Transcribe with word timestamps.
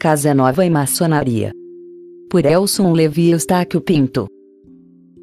Casa 0.00 0.32
Nova 0.32 0.64
e 0.64 0.70
Maçonaria. 0.70 1.50
Por 2.30 2.46
Elson 2.46 2.92
Levi 2.92 3.30
Eustáquio 3.30 3.80
Pinto. 3.80 4.28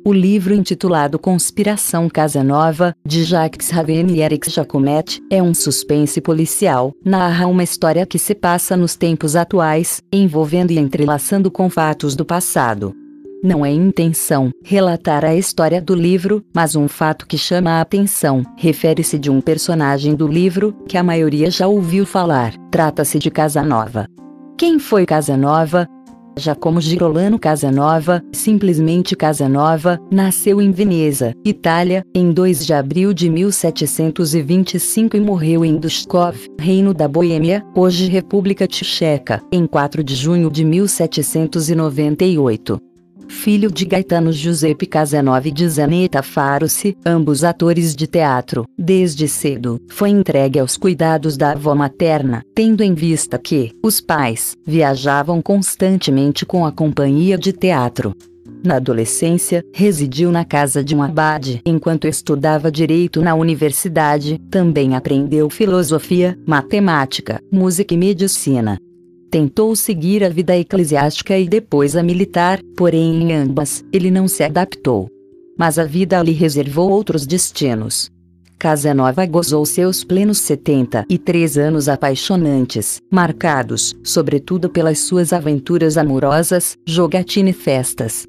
O 0.05 0.11
livro 0.11 0.53
intitulado 0.53 1.17
Conspiração 1.17 2.09
Casa 2.09 2.43
Nova, 2.43 2.93
de 3.07 3.23
Jacques 3.23 3.69
Ravenne 3.69 4.15
e 4.15 4.21
Eric 4.21 4.51
Jacomet, 4.51 5.21
é 5.31 5.41
um 5.41 5.53
suspense 5.53 6.19
policial, 6.19 6.91
narra 7.05 7.47
uma 7.47 7.63
história 7.63 8.05
que 8.05 8.19
se 8.19 8.35
passa 8.35 8.75
nos 8.75 8.97
tempos 8.97 9.37
atuais, 9.37 10.01
envolvendo 10.11 10.71
e 10.71 10.77
entrelaçando 10.77 11.49
com 11.49 11.69
fatos 11.69 12.13
do 12.13 12.25
passado. 12.25 12.93
Não 13.41 13.65
é 13.65 13.71
intenção 13.71 14.51
relatar 14.61 15.23
a 15.23 15.33
história 15.33 15.81
do 15.81 15.95
livro, 15.95 16.43
mas 16.53 16.75
um 16.75 16.89
fato 16.89 17.25
que 17.25 17.37
chama 17.37 17.71
a 17.71 17.81
atenção. 17.81 18.43
Refere-se 18.57 19.17
de 19.17 19.31
um 19.31 19.39
personagem 19.39 20.15
do 20.15 20.27
livro, 20.27 20.75
que 20.85 20.97
a 20.97 21.03
maioria 21.03 21.49
já 21.49 21.65
ouviu 21.65 22.05
falar. 22.05 22.53
Trata-se 22.69 23.17
de 23.17 23.31
Casanova. 23.31 24.05
Quem 24.57 24.79
foi 24.79 25.05
Casanova? 25.05 25.85
Giacomo 26.37 26.79
Girolano 26.79 27.37
Casanova, 27.37 28.23
simplesmente 28.31 29.13
Casanova, 29.13 29.99
nasceu 30.09 30.61
em 30.61 30.71
Veneza, 30.71 31.33
Itália, 31.43 32.05
em 32.13 32.31
2 32.31 32.65
de 32.65 32.73
abril 32.73 33.13
de 33.13 33.29
1725 33.29 35.17
e 35.17 35.19
morreu 35.19 35.65
em 35.65 35.75
Dushkov, 35.75 36.37
Reino 36.57 36.93
da 36.93 37.05
Boêmia, 37.05 37.65
hoje 37.75 38.07
República 38.07 38.65
Tcheca, 38.65 39.43
em 39.51 39.67
4 39.67 40.01
de 40.01 40.15
junho 40.15 40.49
de 40.49 40.63
1798 40.63 42.94
filho 43.29 43.71
de 43.71 43.85
Gaetano 43.85 44.31
Giuseppe 44.31 44.85
Casanova 44.85 45.47
e 45.47 45.51
de 45.51 45.67
Zanetta 45.67 46.21
Farucci, 46.21 46.97
ambos 47.05 47.43
atores 47.43 47.95
de 47.95 48.07
teatro. 48.07 48.65
Desde 48.77 49.27
cedo, 49.27 49.79
foi 49.89 50.09
entregue 50.09 50.59
aos 50.59 50.77
cuidados 50.77 51.37
da 51.37 51.51
avó 51.51 51.75
materna, 51.75 52.43
tendo 52.53 52.83
em 52.83 52.93
vista 52.93 53.37
que 53.37 53.71
os 53.83 54.01
pais 54.01 54.55
viajavam 54.65 55.41
constantemente 55.41 56.45
com 56.45 56.65
a 56.65 56.71
companhia 56.71 57.37
de 57.37 57.53
teatro. 57.53 58.15
Na 58.65 58.77
adolescência, 58.77 59.63
residiu 59.71 60.31
na 60.31 60.43
casa 60.43 60.83
de 60.83 60.95
um 60.95 61.03
abade 61.03 61.61
enquanto 61.63 62.07
estudava 62.07 62.71
direito 62.71 63.21
na 63.21 63.35
universidade. 63.35 64.39
Também 64.49 64.95
aprendeu 64.95 65.49
filosofia, 65.51 66.35
matemática, 66.47 67.39
música 67.51 67.93
e 67.93 67.97
medicina. 67.97 68.79
Tentou 69.35 69.75
seguir 69.75 70.23
a 70.23 70.29
vida 70.29 70.55
eclesiástica 70.55 71.37
e 71.37 71.45
depois 71.45 71.97
a 71.97 72.01
militar, 72.01 72.61
porém 72.77 73.21
em 73.21 73.33
ambas, 73.33 73.83
ele 73.91 74.09
não 74.09 74.29
se 74.29 74.41
adaptou. 74.45 75.09
Mas 75.59 75.77
a 75.77 75.83
vida 75.83 76.23
lhe 76.23 76.31
reservou 76.31 76.89
outros 76.89 77.27
destinos. 77.27 78.09
Casanova 78.57 79.25
gozou 79.25 79.65
seus 79.65 80.05
plenos 80.05 80.37
73 80.37 81.57
anos 81.57 81.89
apaixonantes, 81.89 83.01
marcados, 83.11 83.93
sobretudo 84.01 84.69
pelas 84.69 84.99
suas 84.99 85.33
aventuras 85.33 85.97
amorosas, 85.97 86.77
jogatina 86.87 87.49
e 87.49 87.53
festas. 87.53 88.25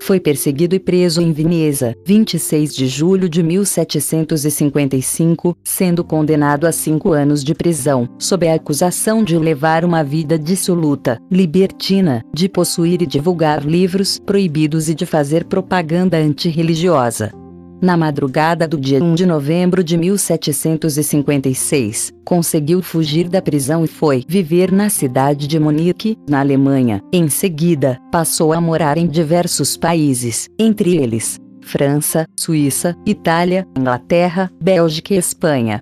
Foi 0.00 0.18
perseguido 0.18 0.74
e 0.74 0.80
preso 0.80 1.20
em 1.20 1.30
Veneza, 1.30 1.94
26 2.06 2.74
de 2.74 2.86
julho 2.86 3.28
de 3.28 3.42
1755, 3.42 5.54
sendo 5.62 6.02
condenado 6.02 6.66
a 6.66 6.72
cinco 6.72 7.12
anos 7.12 7.44
de 7.44 7.54
prisão, 7.54 8.08
sob 8.18 8.48
a 8.48 8.54
acusação 8.54 9.22
de 9.22 9.38
levar 9.38 9.84
uma 9.84 10.02
vida 10.02 10.38
dissoluta, 10.38 11.20
libertina, 11.30 12.24
de 12.34 12.48
possuir 12.48 13.02
e 13.02 13.06
divulgar 13.06 13.62
livros 13.64 14.18
proibidos 14.18 14.88
e 14.88 14.94
de 14.94 15.04
fazer 15.04 15.44
propaganda 15.44 16.16
antirreligiosa. 16.16 17.30
Na 17.80 17.96
madrugada 17.96 18.68
do 18.68 18.78
dia 18.78 19.02
1 19.02 19.14
de 19.14 19.24
novembro 19.24 19.82
de 19.82 19.96
1756, 19.96 22.12
conseguiu 22.24 22.82
fugir 22.82 23.26
da 23.26 23.40
prisão 23.40 23.82
e 23.84 23.88
foi 23.88 24.22
viver 24.28 24.70
na 24.70 24.90
cidade 24.90 25.46
de 25.46 25.58
Munique, 25.58 26.18
na 26.28 26.40
Alemanha. 26.40 27.00
Em 27.10 27.30
seguida, 27.30 27.98
passou 28.12 28.52
a 28.52 28.60
morar 28.60 28.98
em 28.98 29.06
diversos 29.06 29.78
países, 29.78 30.46
entre 30.58 30.96
eles 30.96 31.38
França, 31.62 32.26
Suíça, 32.38 32.94
Itália, 33.06 33.66
Inglaterra, 33.78 34.50
Bélgica 34.62 35.14
e 35.14 35.18
Espanha. 35.18 35.80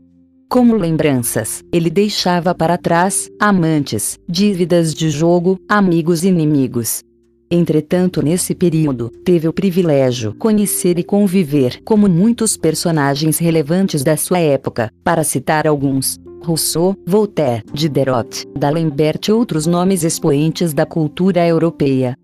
Como 0.49 0.77
lembranças, 0.77 1.65
ele 1.73 1.91
deixava 1.91 2.55
para 2.55 2.79
trás 2.79 3.29
amantes, 3.41 4.17
dívidas 4.29 4.95
de 4.95 5.11
jogo, 5.11 5.59
amigos 5.69 6.23
e 6.25 6.29
inimigos. 6.29 7.03
Entretanto, 7.51 8.23
nesse 8.23 8.55
período, 8.55 9.11
teve 9.25 9.49
o 9.49 9.53
privilégio 9.53 10.35
conhecer 10.39 10.99
e 10.99 11.03
conviver 11.03 11.81
como 11.83 12.09
muitos 12.09 12.57
personagens 12.57 13.39
relevantes 13.39 14.05
da 14.05 14.17
sua 14.17 14.39
época, 14.39 14.91
para 15.03 15.25
citar 15.25 15.67
alguns. 15.67 16.19
Rousseau, 16.45 16.95
Voltaire, 17.07 17.65
Diderot, 17.73 18.47
D'Alembert 18.57 19.29
e 19.29 19.33
outros 19.33 19.67
nomes 19.67 20.05
expoentes 20.05 20.73
da 20.73 20.87
cultura 20.87 21.47
europeia 21.47 22.17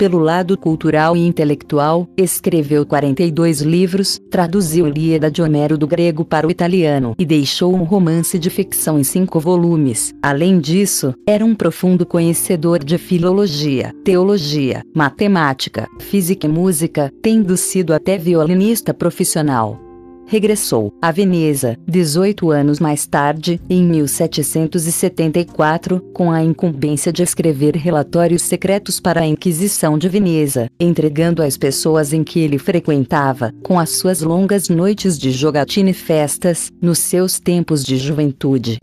pelo 0.00 0.18
lado 0.18 0.56
cultural 0.56 1.14
e 1.14 1.26
intelectual, 1.26 2.08
escreveu 2.16 2.86
42 2.86 3.60
livros, 3.60 4.18
traduziu 4.30 4.88
Ilíada 4.88 5.30
de 5.30 5.42
Homero 5.42 5.76
do 5.76 5.86
grego 5.86 6.24
para 6.24 6.46
o 6.46 6.50
italiano 6.50 7.14
e 7.18 7.26
deixou 7.26 7.74
um 7.74 7.82
romance 7.82 8.38
de 8.38 8.48
ficção 8.48 8.98
em 8.98 9.04
cinco 9.04 9.38
volumes. 9.38 10.14
Além 10.22 10.58
disso, 10.58 11.12
era 11.26 11.44
um 11.44 11.54
profundo 11.54 12.06
conhecedor 12.06 12.82
de 12.82 12.96
filologia, 12.96 13.94
teologia, 14.02 14.82
matemática, 14.94 15.86
física 15.98 16.46
e 16.46 16.50
música, 16.50 17.12
tendo 17.20 17.54
sido 17.58 17.92
até 17.92 18.16
violinista 18.16 18.94
profissional 18.94 19.89
regressou 20.30 20.94
a 21.02 21.10
Veneza, 21.10 21.76
18 21.88 22.52
anos 22.52 22.78
mais 22.78 23.04
tarde, 23.04 23.60
em 23.68 23.82
1774, 23.82 26.00
com 26.14 26.30
a 26.30 26.40
incumbência 26.40 27.12
de 27.12 27.24
escrever 27.24 27.74
relatórios 27.74 28.42
secretos 28.42 29.00
para 29.00 29.22
a 29.22 29.26
Inquisição 29.26 29.98
de 29.98 30.08
Veneza, 30.08 30.68
entregando 30.78 31.42
às 31.42 31.56
pessoas 31.56 32.12
em 32.12 32.22
que 32.22 32.38
ele 32.38 32.58
frequentava, 32.58 33.52
com 33.60 33.80
as 33.80 33.90
suas 33.90 34.20
longas 34.20 34.68
noites 34.68 35.18
de 35.18 35.32
jogatina 35.32 35.90
e 35.90 35.94
festas, 35.94 36.70
nos 36.80 37.00
seus 37.00 37.40
tempos 37.40 37.82
de 37.82 37.96
juventude. 37.96 38.78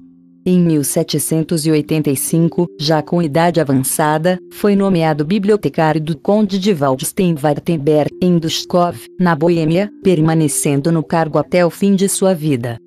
Em 0.50 0.62
1785, 0.62 2.68
já 2.80 3.02
com 3.02 3.22
idade 3.22 3.60
avançada, 3.60 4.40
foi 4.54 4.78
nomeado 4.78 5.26
bibliotecário 5.26 6.00
do 6.00 6.18
Conde 6.18 6.58
de 6.58 6.74
Waldstein-Wartenberg, 6.74 8.12
em 8.22 8.40
Dushkov, 8.40 8.98
na 9.20 9.36
Boêmia, 9.36 9.92
permanecendo 10.02 10.90
no 10.90 11.04
cargo 11.04 11.38
até 11.38 11.66
o 11.66 11.70
fim 11.70 11.96
de 11.96 12.08
sua 12.08 12.34
vida. 12.34 12.78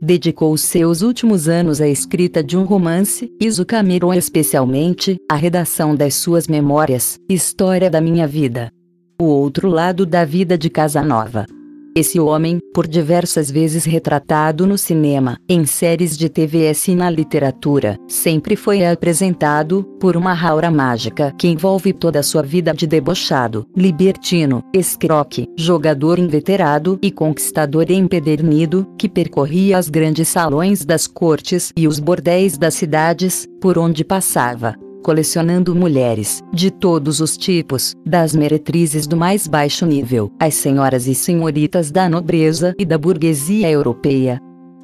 Dedicou 0.00 0.56
seus 0.56 1.02
últimos 1.02 1.46
anos 1.46 1.82
à 1.82 1.86
escrita 1.86 2.42
de 2.42 2.56
um 2.56 2.64
romance, 2.64 3.30
Isocameron 3.38 4.14
especialmente, 4.14 5.18
à 5.30 5.34
redação 5.34 5.94
das 5.94 6.14
suas 6.14 6.48
memórias, 6.48 7.18
História 7.28 7.90
da 7.90 8.00
Minha 8.00 8.26
Vida. 8.26 8.72
O 9.20 9.24
outro 9.24 9.68
lado 9.68 10.06
da 10.06 10.24
vida 10.24 10.56
de 10.56 10.70
Casanova. 10.70 11.44
Esse 11.94 12.20
homem, 12.20 12.60
por 12.72 12.86
diversas 12.86 13.50
vezes 13.50 13.84
retratado 13.84 14.64
no 14.64 14.78
cinema, 14.78 15.36
em 15.48 15.66
séries 15.66 16.16
de 16.16 16.28
TVS 16.28 16.88
e 16.88 16.94
na 16.94 17.10
literatura, 17.10 17.98
sempre 18.06 18.54
foi 18.54 18.86
apresentado 18.86 19.82
por 19.98 20.16
uma 20.16 20.40
aura 20.40 20.70
mágica 20.70 21.34
que 21.36 21.48
envolve 21.48 21.92
toda 21.92 22.20
a 22.20 22.22
sua 22.22 22.42
vida 22.42 22.72
de 22.72 22.86
debochado, 22.86 23.66
libertino, 23.76 24.62
escroque, 24.72 25.48
jogador 25.56 26.20
inveterado 26.20 26.96
e 27.02 27.10
conquistador 27.10 27.90
empedernido, 27.90 28.86
que 28.96 29.08
percorria 29.08 29.78
os 29.78 29.88
grandes 29.88 30.28
salões 30.28 30.84
das 30.84 31.08
cortes 31.08 31.72
e 31.76 31.88
os 31.88 31.98
bordéis 31.98 32.56
das 32.56 32.74
cidades, 32.74 33.48
por 33.60 33.76
onde 33.76 34.04
passava 34.04 34.76
colecionando 35.02 35.74
mulheres, 35.74 36.42
de 36.52 36.70
todos 36.70 37.20
os 37.20 37.36
tipos, 37.36 37.94
das 38.04 38.34
meretrizes 38.34 39.06
do 39.06 39.16
mais 39.16 39.46
baixo 39.46 39.86
nível, 39.86 40.30
às 40.38 40.54
senhoras 40.54 41.06
e 41.06 41.14
senhoritas 41.14 41.90
da 41.90 42.08
nobreza 42.08 42.74
e 42.78 42.84
da 42.84 42.98
burguesia 42.98 43.70
europeia. 43.70 44.40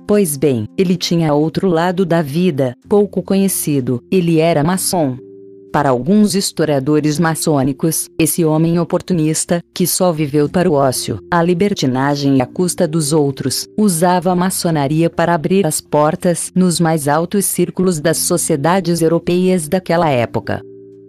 Pois 0.07 0.37
bem, 0.37 0.67
ele 0.79 0.97
tinha 0.97 1.35
outro 1.35 1.69
lado 1.69 2.07
da 2.07 2.23
vida, 2.23 2.77
pouco 2.89 3.23
conhecido, 3.23 4.01
ele 4.11 4.39
era 4.39 4.63
maçom. 4.63 5.17
Para 5.77 5.91
alguns 5.91 6.35
historiadores 6.35 7.19
maçônicos, 7.19 8.09
esse 8.19 8.43
homem 8.43 8.79
oportunista, 8.79 9.63
que 9.75 9.87
só 9.87 10.11
viveu 10.11 10.49
para 10.49 10.71
o 10.71 10.73
ócio, 10.73 11.19
a 11.31 11.43
libertinagem 11.43 12.39
e 12.39 12.41
a 12.41 12.47
custa 12.47 12.89
dos 12.89 13.13
outros, 13.13 13.69
usava 13.77 14.33
a 14.33 14.35
maçonaria 14.35 15.11
para 15.11 15.35
abrir 15.35 15.67
as 15.67 15.79
portas 15.79 16.51
nos 16.55 16.81
mais 16.81 17.07
altos 17.07 17.45
círculos 17.45 18.01
das 18.01 18.17
sociedades 18.17 19.03
europeias 19.03 19.69
daquela 19.69 20.09
época. 20.09 20.63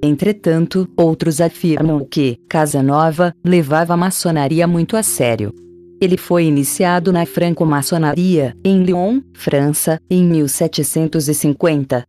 Entretanto, 0.04 0.86
outros 0.98 1.40
afirmam 1.40 2.04
que 2.04 2.38
Casanova 2.50 3.34
levava 3.46 3.94
a 3.94 3.98
maçonaria 3.98 4.68
muito 4.68 4.98
a 4.98 5.02
sério. 5.02 5.54
Ele 6.02 6.18
foi 6.18 6.44
iniciado 6.44 7.14
na 7.14 7.26
franco-maçonaria, 7.26 8.54
em 8.66 8.84
Lyon, 8.84 9.22
França, 9.34 9.98
em 10.10 10.26
1750, 10.26 12.04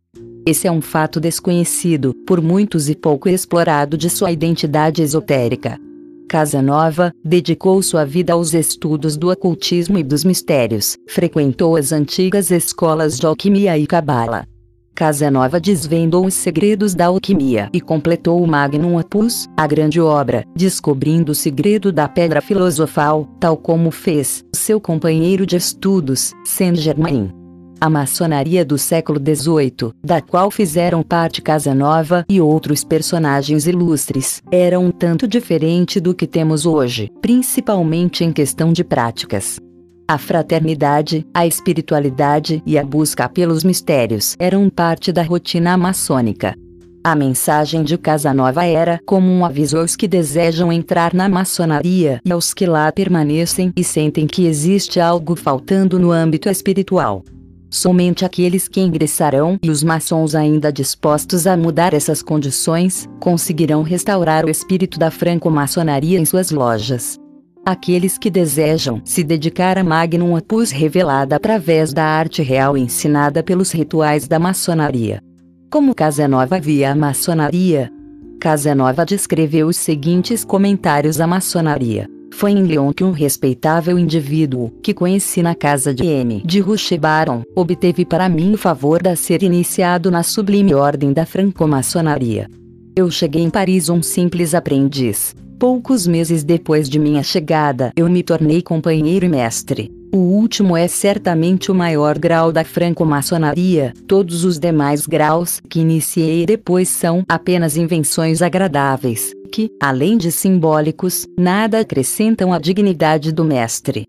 esse 0.45 0.67
é 0.67 0.71
um 0.71 0.81
fato 0.81 1.19
desconhecido 1.19 2.13
por 2.25 2.41
muitos 2.41 2.89
e 2.89 2.95
pouco 2.95 3.29
explorado 3.29 3.97
de 3.97 4.09
sua 4.09 4.31
identidade 4.31 5.01
esotérica. 5.01 5.79
Casanova 6.27 7.11
dedicou 7.23 7.81
sua 7.81 8.05
vida 8.05 8.33
aos 8.33 8.53
estudos 8.53 9.17
do 9.17 9.31
ocultismo 9.31 9.97
e 9.97 10.03
dos 10.03 10.23
mistérios, 10.23 10.95
frequentou 11.07 11.75
as 11.75 11.91
antigas 11.91 12.51
escolas 12.51 13.17
de 13.17 13.25
alquimia 13.25 13.77
e 13.77 13.87
cabala. 13.87 14.45
Casanova 14.93 15.59
desvendou 15.59 16.25
os 16.25 16.33
segredos 16.33 16.93
da 16.93 17.05
alquimia 17.05 17.69
e 17.73 17.79
completou 17.79 18.43
o 18.43 18.47
Magnum 18.47 18.99
Opus, 18.99 19.47
a 19.55 19.65
grande 19.65 19.99
obra, 19.99 20.43
descobrindo 20.55 21.31
o 21.31 21.35
segredo 21.35 21.91
da 21.91 22.07
pedra 22.07 22.41
filosofal, 22.41 23.25
tal 23.39 23.55
como 23.55 23.91
fez 23.91 24.43
seu 24.53 24.79
companheiro 24.79 25.45
de 25.45 25.55
estudos, 25.55 26.33
Saint-Germain. 26.45 27.38
A 27.81 27.89
maçonaria 27.89 28.65
do 28.65 28.77
século 28.77 29.17
XVIII, 29.17 29.93
da 30.03 30.19
qual 30.21 30.51
fizeram 30.51 31.01
parte 31.01 31.41
Casanova 31.41 32.25
e 32.27 32.41
outros 32.41 32.83
personagens 32.83 33.65
ilustres, 33.65 34.43
era 34.51 34.77
um 34.77 34.91
tanto 34.91 35.25
diferente 35.25 35.97
do 35.97 36.13
que 36.13 36.27
temos 36.27 36.65
hoje, 36.65 37.09
principalmente 37.21 38.25
em 38.25 38.33
questão 38.33 38.73
de 38.73 38.83
práticas. 38.83 39.61
A 40.05 40.17
fraternidade, 40.17 41.25
a 41.33 41.47
espiritualidade 41.47 42.61
e 42.65 42.77
a 42.77 42.83
busca 42.83 43.29
pelos 43.29 43.63
mistérios 43.63 44.35
eram 44.37 44.69
parte 44.69 45.13
da 45.13 45.23
rotina 45.23 45.77
maçônica. 45.77 46.55
A 47.01 47.15
mensagem 47.15 47.81
de 47.81 47.97
Casanova 47.97 48.65
era 48.65 48.99
como 49.05 49.31
um 49.31 49.45
aviso 49.45 49.77
aos 49.77 49.95
que 49.95 50.05
desejam 50.05 50.73
entrar 50.73 51.13
na 51.13 51.29
maçonaria 51.29 52.19
e 52.25 52.31
aos 52.33 52.53
que 52.53 52.65
lá 52.65 52.91
permanecem 52.91 53.71
e 53.73 53.85
sentem 53.85 54.27
que 54.27 54.45
existe 54.45 54.99
algo 54.99 55.33
faltando 55.33 55.97
no 55.97 56.11
âmbito 56.11 56.49
espiritual. 56.49 57.23
Somente 57.69 58.25
aqueles 58.25 58.67
que 58.67 58.81
ingressarão 58.81 59.59
e 59.61 59.69
os 59.69 59.83
maçons 59.83 60.33
ainda 60.33 60.73
dispostos 60.73 61.45
a 61.45 61.55
mudar 61.55 61.93
essas 61.93 62.23
condições 62.23 63.07
conseguirão 63.19 63.83
restaurar 63.83 64.45
o 64.45 64.49
espírito 64.49 64.97
da 64.97 65.11
franco-maçonaria 65.11 66.19
em 66.19 66.25
suas 66.25 66.49
lojas. 66.49 67.17
Aqueles 67.63 68.17
que 68.17 68.31
desejam 68.31 69.01
se 69.05 69.23
dedicar 69.23 69.77
à 69.77 69.83
Magnum 69.83 70.35
Opus 70.35 70.71
revelada 70.71 71.35
através 71.35 71.93
da 71.93 72.03
arte 72.03 72.41
real 72.41 72.75
ensinada 72.75 73.43
pelos 73.43 73.71
rituais 73.71 74.27
da 74.27 74.39
maçonaria. 74.39 75.21
Como 75.69 75.93
Casanova 75.93 76.59
via 76.59 76.91
a 76.91 76.95
maçonaria? 76.95 77.91
Casanova 78.39 79.05
descreveu 79.05 79.67
os 79.67 79.77
seguintes 79.77 80.43
comentários 80.43 81.21
à 81.21 81.27
maçonaria. 81.27 82.09
Foi 82.39 82.51
em 82.51 82.63
Lyon 82.63 82.93
que 82.93 83.03
um 83.03 83.11
respeitável 83.11 83.99
indivíduo, 83.99 84.71
que 84.81 84.93
conheci 84.93 85.43
na 85.43 85.53
casa 85.53 85.93
de 85.93 86.05
M. 86.05 86.41
de 86.45 86.61
Ruchebaron, 86.61 87.43
obteve 87.53 88.05
para 88.05 88.29
mim 88.29 88.53
o 88.53 88.57
favor 88.57 89.03
de 89.03 89.13
ser 89.17 89.43
iniciado 89.43 90.09
na 90.09 90.23
sublime 90.23 90.73
ordem 90.73 91.11
da 91.11 91.25
franco-maçonaria. 91.25 92.47
Eu 92.95 93.11
cheguei 93.11 93.41
em 93.41 93.49
Paris 93.49 93.89
um 93.89 94.01
simples 94.01 94.55
aprendiz, 94.55 95.35
Poucos 95.59 96.07
meses 96.07 96.41
depois 96.41 96.87
de 96.87 96.97
minha 96.97 97.21
chegada, 97.21 97.91
eu 97.93 98.07
me 98.07 98.23
tornei 98.23 98.61
companheiro 98.61 99.25
e 99.25 99.29
mestre. 99.29 99.91
O 100.09 100.17
último 100.17 100.77
é 100.77 100.87
certamente 100.87 101.69
o 101.69 101.75
maior 101.75 102.17
grau 102.17 102.49
da 102.53 102.63
franco-maçonaria, 102.63 103.91
todos 104.07 104.45
os 104.45 104.57
demais 104.57 105.05
graus 105.05 105.59
que 105.69 105.81
iniciei 105.81 106.45
depois 106.45 106.87
são 106.87 107.25
apenas 107.27 107.75
invenções 107.75 108.41
agradáveis, 108.41 109.33
que, 109.49 109.71
além 109.81 110.17
de 110.17 110.31
simbólicos, 110.31 111.25
nada 111.37 111.79
acrescentam 111.79 112.53
à 112.53 112.59
dignidade 112.59 113.31
do 113.31 113.43
mestre. 113.43 114.05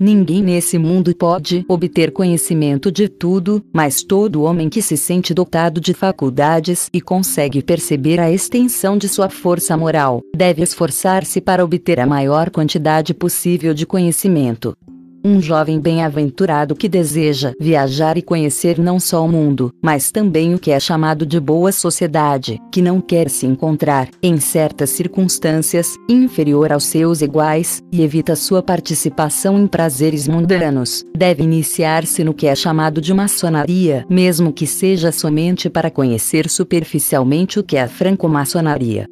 Ninguém 0.00 0.44
nesse 0.44 0.78
mundo 0.78 1.12
pode 1.16 1.64
obter 1.68 2.12
conhecimento 2.12 2.92
de 2.92 3.08
tudo, 3.08 3.60
mas 3.74 4.04
todo 4.04 4.44
homem 4.44 4.68
que 4.68 4.80
se 4.80 4.96
sente 4.96 5.34
dotado 5.34 5.80
de 5.80 5.92
faculdades 5.92 6.88
e 6.92 7.00
consegue 7.00 7.60
perceber 7.62 8.20
a 8.20 8.30
extensão 8.30 8.96
de 8.96 9.08
sua 9.08 9.28
força 9.28 9.76
moral, 9.76 10.20
deve 10.36 10.62
esforçar-se 10.62 11.40
para 11.40 11.64
obter 11.64 11.98
a 11.98 12.06
maior 12.06 12.48
quantidade 12.48 13.12
possível 13.12 13.74
de 13.74 13.84
conhecimento. 13.84 14.76
Um 15.24 15.40
jovem 15.40 15.80
bem-aventurado 15.80 16.74
que 16.74 16.88
deseja 16.88 17.52
viajar 17.60 18.16
e 18.16 18.22
conhecer 18.22 18.78
não 18.78 19.00
só 19.00 19.24
o 19.24 19.28
mundo, 19.28 19.72
mas 19.82 20.10
também 20.10 20.54
o 20.54 20.58
que 20.58 20.70
é 20.70 20.78
chamado 20.78 21.26
de 21.26 21.40
boa 21.40 21.72
sociedade, 21.72 22.60
que 22.70 22.80
não 22.80 23.00
quer 23.00 23.28
se 23.28 23.46
encontrar, 23.46 24.08
em 24.22 24.38
certas 24.38 24.90
circunstâncias, 24.90 25.96
inferior 26.08 26.72
aos 26.72 26.84
seus 26.84 27.20
iguais, 27.20 27.82
e 27.90 28.02
evita 28.02 28.36
sua 28.36 28.62
participação 28.62 29.58
em 29.58 29.66
prazeres 29.66 30.28
mundanos, 30.28 31.04
deve 31.16 31.42
iniciar-se 31.42 32.22
no 32.22 32.32
que 32.32 32.46
é 32.46 32.54
chamado 32.54 33.00
de 33.00 33.12
maçonaria, 33.12 34.06
mesmo 34.08 34.52
que 34.52 34.66
seja 34.66 35.10
somente 35.10 35.68
para 35.68 35.90
conhecer 35.90 36.48
superficialmente 36.48 37.58
o 37.58 37.64
que 37.64 37.76
é 37.76 37.82
a 37.82 37.88
franco-maçonaria 37.88 39.08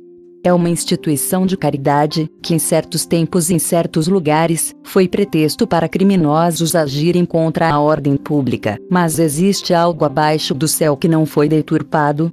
é 0.46 0.52
uma 0.52 0.70
instituição 0.70 1.44
de 1.44 1.56
caridade, 1.56 2.30
que 2.40 2.54
em 2.54 2.58
certos 2.60 3.04
tempos 3.04 3.50
e 3.50 3.54
em 3.54 3.58
certos 3.58 4.06
lugares, 4.06 4.72
foi 4.84 5.08
pretexto 5.08 5.66
para 5.66 5.88
criminosos 5.88 6.76
agirem 6.76 7.24
contra 7.24 7.68
a 7.68 7.80
ordem 7.80 8.16
pública. 8.16 8.78
Mas 8.88 9.18
existe 9.18 9.74
algo 9.74 10.04
abaixo 10.04 10.54
do 10.54 10.68
céu 10.68 10.96
que 10.96 11.08
não 11.08 11.26
foi 11.26 11.48
deturpado? 11.48 12.30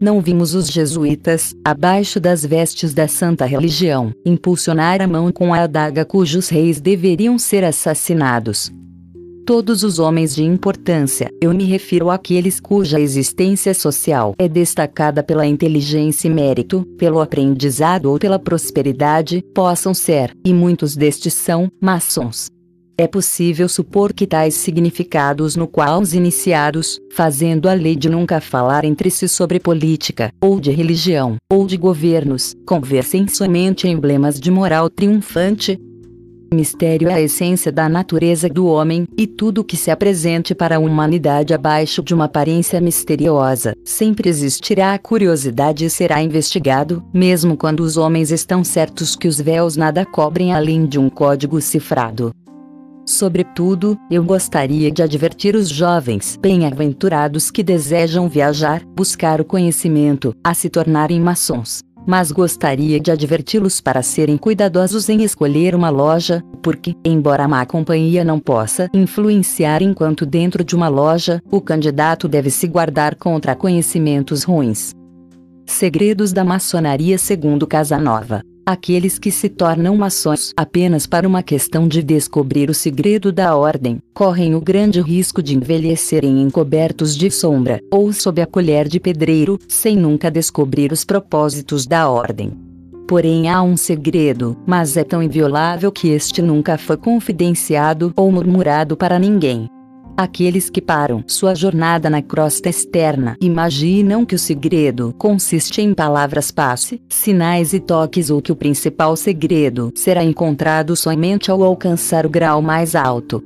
Não 0.00 0.20
vimos 0.20 0.54
os 0.54 0.68
jesuítas, 0.68 1.56
abaixo 1.64 2.20
das 2.20 2.46
vestes 2.46 2.94
da 2.94 3.08
santa 3.08 3.44
religião, 3.44 4.12
impulsionar 4.24 5.02
a 5.02 5.08
mão 5.08 5.32
com 5.32 5.52
a 5.52 5.62
adaga 5.62 6.04
cujos 6.04 6.48
reis 6.48 6.80
deveriam 6.80 7.36
ser 7.36 7.64
assassinados, 7.64 8.70
todos 9.46 9.84
os 9.84 10.00
homens 10.00 10.34
de 10.34 10.42
importância, 10.42 11.30
eu 11.40 11.54
me 11.54 11.62
refiro 11.64 12.10
àqueles 12.10 12.58
cuja 12.58 12.98
existência 12.98 13.72
social 13.72 14.34
é 14.36 14.48
destacada 14.48 15.22
pela 15.22 15.46
inteligência 15.46 16.26
e 16.26 16.30
mérito, 16.30 16.84
pelo 16.98 17.20
aprendizado 17.20 18.06
ou 18.06 18.18
pela 18.18 18.40
prosperidade, 18.40 19.44
possam 19.54 19.94
ser, 19.94 20.36
e 20.44 20.52
muitos 20.52 20.96
destes 20.96 21.32
são, 21.32 21.70
maçons. 21.80 22.48
É 22.98 23.06
possível 23.06 23.68
supor 23.68 24.14
que 24.14 24.26
tais 24.26 24.54
significados 24.54 25.54
no 25.54 25.68
qual 25.68 26.00
os 26.00 26.14
iniciados, 26.14 26.98
fazendo 27.12 27.68
a 27.68 27.74
lei 27.74 27.94
de 27.94 28.08
nunca 28.08 28.40
falar 28.40 28.86
entre 28.86 29.10
si 29.10 29.28
sobre 29.28 29.60
política, 29.60 30.32
ou 30.40 30.58
de 30.58 30.70
religião, 30.70 31.36
ou 31.52 31.66
de 31.66 31.76
governos, 31.76 32.54
conversem 32.66 33.28
somente 33.28 33.86
em 33.86 33.92
emblemas 33.92 34.40
de 34.40 34.50
moral 34.50 34.88
triunfante, 34.88 35.78
Mistério 36.52 37.08
é 37.08 37.14
a 37.14 37.20
essência 37.20 37.72
da 37.72 37.88
natureza 37.88 38.48
do 38.48 38.66
homem, 38.66 39.06
e 39.16 39.26
tudo 39.26 39.64
que 39.64 39.76
se 39.76 39.90
apresente 39.90 40.54
para 40.54 40.76
a 40.76 40.78
humanidade 40.78 41.52
abaixo 41.52 42.02
de 42.02 42.14
uma 42.14 42.26
aparência 42.26 42.80
misteriosa, 42.80 43.74
sempre 43.84 44.28
existirá 44.28 44.94
a 44.94 44.98
curiosidade 44.98 45.84
e 45.84 45.90
será 45.90 46.22
investigado, 46.22 47.04
mesmo 47.12 47.56
quando 47.56 47.80
os 47.80 47.96
homens 47.96 48.30
estão 48.30 48.62
certos 48.62 49.16
que 49.16 49.26
os 49.26 49.40
véus 49.40 49.76
nada 49.76 50.04
cobrem 50.04 50.54
além 50.54 50.86
de 50.86 50.98
um 50.98 51.10
código 51.10 51.60
cifrado. 51.60 52.32
Sobretudo, 53.04 53.96
eu 54.10 54.22
gostaria 54.24 54.90
de 54.90 55.02
advertir 55.02 55.54
os 55.54 55.68
jovens 55.68 56.36
bem-aventurados 56.40 57.50
que 57.50 57.62
desejam 57.62 58.28
viajar, 58.28 58.82
buscar 58.84 59.40
o 59.40 59.44
conhecimento, 59.44 60.34
a 60.42 60.54
se 60.54 60.68
tornarem 60.68 61.20
maçons 61.20 61.86
mas 62.06 62.30
gostaria 62.30 63.00
de 63.00 63.10
adverti-los 63.10 63.80
para 63.80 64.02
serem 64.02 64.36
cuidadosos 64.36 65.08
em 65.08 65.22
escolher 65.22 65.74
uma 65.74 65.90
loja, 65.90 66.42
porque, 66.62 66.94
embora 67.04 67.44
a 67.44 67.48
má 67.48 67.66
companhia 67.66 68.24
não 68.24 68.38
possa 68.38 68.88
influenciar 68.94 69.82
enquanto 69.82 70.24
dentro 70.24 70.64
de 70.64 70.74
uma 70.74 70.88
loja, 70.88 71.42
o 71.50 71.60
candidato 71.60 72.28
deve 72.28 72.50
se 72.50 72.66
guardar 72.66 73.16
contra 73.16 73.54
conhecimentos 73.54 74.44
ruins. 74.44 74.92
Segredos 75.66 76.32
da 76.32 76.44
maçonaria 76.44 77.18
segundo 77.18 77.66
Casanova 77.66 78.42
Aqueles 78.68 79.16
que 79.16 79.30
se 79.30 79.48
tornam 79.48 79.96
maçons 79.96 80.52
apenas 80.56 81.06
para 81.06 81.28
uma 81.28 81.40
questão 81.40 81.86
de 81.86 82.02
descobrir 82.02 82.68
o 82.68 82.74
segredo 82.74 83.30
da 83.30 83.54
ordem, 83.54 84.02
correm 84.12 84.56
o 84.56 84.60
grande 84.60 85.00
risco 85.00 85.40
de 85.40 85.56
envelhecerem 85.56 86.42
encobertos 86.42 87.16
de 87.16 87.30
sombra, 87.30 87.80
ou 87.92 88.12
sob 88.12 88.42
a 88.42 88.46
colher 88.46 88.88
de 88.88 88.98
pedreiro, 88.98 89.56
sem 89.68 89.94
nunca 89.94 90.32
descobrir 90.32 90.90
os 90.90 91.04
propósitos 91.04 91.86
da 91.86 92.10
ordem. 92.10 92.50
Porém 93.06 93.48
há 93.48 93.62
um 93.62 93.76
segredo, 93.76 94.56
mas 94.66 94.96
é 94.96 95.04
tão 95.04 95.22
inviolável 95.22 95.92
que 95.92 96.08
este 96.08 96.42
nunca 96.42 96.76
foi 96.76 96.96
confidenciado 96.96 98.12
ou 98.16 98.32
murmurado 98.32 98.96
para 98.96 99.16
ninguém. 99.16 99.68
Aqueles 100.16 100.70
que 100.70 100.80
param 100.80 101.22
sua 101.26 101.54
jornada 101.54 102.08
na 102.08 102.22
crosta 102.22 102.70
externa 102.70 103.36
imaginam 103.38 104.24
que 104.24 104.34
o 104.34 104.38
segredo 104.38 105.14
consiste 105.18 105.82
em 105.82 105.92
palavras 105.92 106.50
passe, 106.50 107.02
sinais 107.06 107.74
e 107.74 107.80
toques 107.80 108.30
ou 108.30 108.40
que 108.40 108.50
o 108.50 108.56
principal 108.56 109.14
segredo 109.14 109.92
será 109.94 110.24
encontrado 110.24 110.96
somente 110.96 111.50
ao 111.50 111.62
alcançar 111.62 112.24
o 112.24 112.30
grau 112.30 112.62
mais 112.62 112.94
alto. 112.94 113.44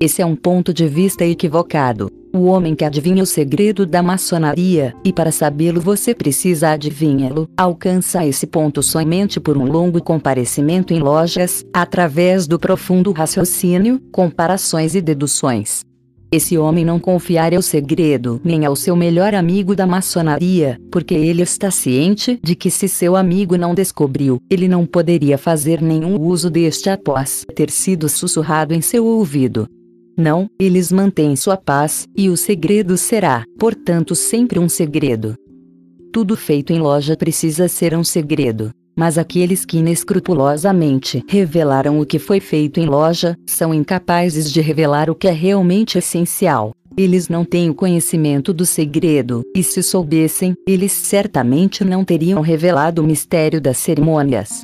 Esse 0.00 0.20
é 0.20 0.26
um 0.26 0.34
ponto 0.34 0.74
de 0.74 0.88
vista 0.88 1.24
equivocado. 1.24 2.10
O 2.34 2.46
homem 2.46 2.74
que 2.74 2.84
adivinha 2.84 3.22
o 3.22 3.26
segredo 3.26 3.86
da 3.86 4.02
maçonaria, 4.02 4.92
e 5.04 5.12
para 5.12 5.30
sabê-lo 5.30 5.80
você 5.80 6.12
precisa 6.12 6.70
adivinhá-lo, 6.70 7.46
alcança 7.56 8.26
esse 8.26 8.46
ponto 8.46 8.82
somente 8.82 9.38
por 9.38 9.56
um 9.56 9.70
longo 9.70 10.02
comparecimento 10.02 10.92
em 10.92 10.98
lojas, 10.98 11.64
através 11.72 12.48
do 12.48 12.58
profundo 12.58 13.12
raciocínio, 13.12 14.00
comparações 14.10 14.96
e 14.96 15.00
deduções. 15.00 15.84
Esse 16.32 16.56
homem 16.56 16.82
não 16.82 16.98
confiará 16.98 17.58
o 17.58 17.62
segredo 17.62 18.40
nem 18.42 18.64
ao 18.64 18.74
seu 18.74 18.96
melhor 18.96 19.34
amigo 19.34 19.76
da 19.76 19.86
maçonaria, 19.86 20.80
porque 20.90 21.12
ele 21.12 21.42
está 21.42 21.70
ciente 21.70 22.40
de 22.42 22.54
que 22.54 22.70
se 22.70 22.88
seu 22.88 23.14
amigo 23.14 23.58
não 23.58 23.74
descobriu, 23.74 24.40
ele 24.48 24.66
não 24.66 24.86
poderia 24.86 25.36
fazer 25.36 25.82
nenhum 25.82 26.18
uso 26.18 26.48
deste 26.48 26.88
após 26.88 27.44
ter 27.54 27.68
sido 27.68 28.08
sussurrado 28.08 28.72
em 28.72 28.80
seu 28.80 29.04
ouvido. 29.04 29.68
Não, 30.16 30.48
eles 30.58 30.90
mantêm 30.90 31.36
sua 31.36 31.58
paz, 31.58 32.06
e 32.16 32.30
o 32.30 32.36
segredo 32.36 32.96
será, 32.96 33.44
portanto, 33.58 34.14
sempre 34.14 34.58
um 34.58 34.70
segredo. 34.70 35.36
Tudo 36.10 36.34
feito 36.34 36.72
em 36.72 36.78
loja 36.78 37.14
precisa 37.14 37.68
ser 37.68 37.94
um 37.94 38.04
segredo. 38.04 38.72
Mas 38.96 39.16
aqueles 39.16 39.64
que 39.64 39.78
inescrupulosamente 39.78 41.24
revelaram 41.28 42.00
o 42.00 42.06
que 42.06 42.18
foi 42.18 42.40
feito 42.40 42.78
em 42.78 42.86
loja, 42.86 43.36
são 43.46 43.72
incapazes 43.72 44.52
de 44.52 44.60
revelar 44.60 45.08
o 45.08 45.14
que 45.14 45.28
é 45.28 45.32
realmente 45.32 45.98
essencial. 45.98 46.72
Eles 46.96 47.28
não 47.28 47.44
têm 47.44 47.70
o 47.70 47.74
conhecimento 47.74 48.52
do 48.52 48.66
segredo, 48.66 49.42
e 49.56 49.62
se 49.62 49.82
soubessem, 49.82 50.54
eles 50.68 50.92
certamente 50.92 51.84
não 51.84 52.04
teriam 52.04 52.42
revelado 52.42 53.02
o 53.02 53.06
mistério 53.06 53.60
das 53.60 53.78
cerimônias. 53.78 54.62